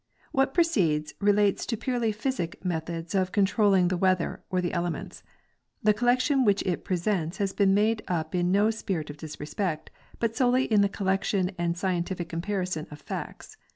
[0.31, 5.21] What precedes relates to purely psychic methods of control ling the weather or the elements.
[5.83, 8.01] The collection which it pre sents has been made
[8.33, 12.87] in no spirit of disrespect, but solely in that of the collection and scientific comparison
[12.89, 13.57] of facts.